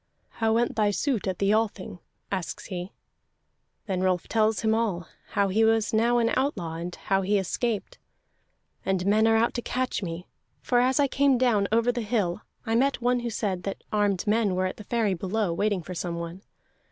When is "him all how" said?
4.61-5.49